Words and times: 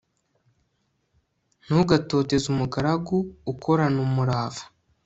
ntugatoteze 1.63 2.45
umugaragu 2.53 3.17
ukorana 3.51 3.99
umurava 4.07 4.63